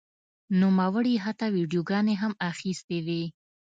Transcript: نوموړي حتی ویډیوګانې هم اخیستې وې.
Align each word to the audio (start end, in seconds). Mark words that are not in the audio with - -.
نوموړي 0.59 1.15
حتی 1.23 1.47
ویډیوګانې 1.55 2.15
هم 2.21 2.33
اخیستې 2.51 2.97
وې. 3.05 3.23